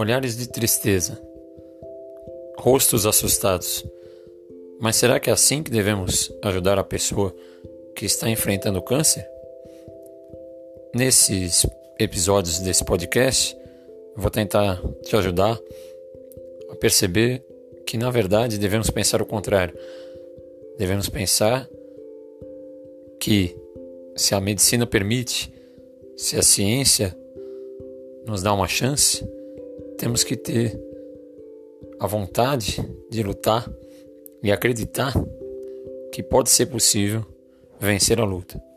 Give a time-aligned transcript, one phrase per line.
[0.00, 1.20] olhares de tristeza,
[2.58, 3.84] rostos assustados.
[4.80, 7.34] Mas será que é assim que devemos ajudar a pessoa
[7.94, 9.26] que está enfrentando câncer?
[10.94, 11.66] Nesses
[11.98, 13.54] episódios desse podcast,
[14.16, 15.60] vou tentar te ajudar
[16.70, 17.44] a perceber
[17.86, 19.76] que, na verdade, devemos pensar o contrário.
[20.78, 21.68] Devemos pensar
[23.20, 23.54] que,
[24.16, 25.52] se a medicina permite,
[26.16, 27.14] se a ciência
[28.26, 29.22] nos dá uma chance,
[30.00, 30.80] temos que ter
[32.00, 33.70] a vontade de lutar
[34.42, 35.12] e acreditar
[36.10, 37.22] que pode ser possível
[37.78, 38.69] vencer a luta.